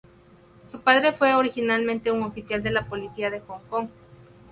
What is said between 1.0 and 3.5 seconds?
fue originalmente un oficial de la Policía de